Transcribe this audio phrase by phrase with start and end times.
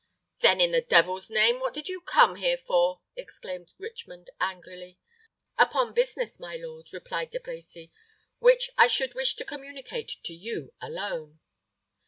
[0.39, 4.97] "Then, in the devil's name, what did you come here for?" exclaimed Richmond, angrily.
[5.59, 7.91] "Upon business, my lord," replied De Brecy,
[8.39, 11.39] "which I should wish to communicate to you alone."